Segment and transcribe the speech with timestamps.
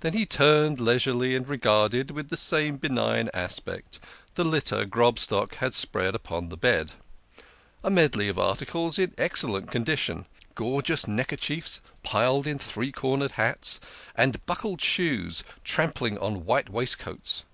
[0.00, 3.98] Then he turned leisurely and regarded with the same benign aspect
[4.34, 6.92] the litter Grob stock had spread upon the bed
[7.82, 13.32] a medley of articles in excellent condi tion, gorgeous neck erchiefs piled in three cornered
[13.40, 13.80] hats,
[14.14, 17.46] and buckled shoes trampling on white waistcoats.